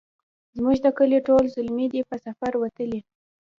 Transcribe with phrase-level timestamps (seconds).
[0.55, 2.99] زموږ د کلې ټول زلمي دی په سفر وتلي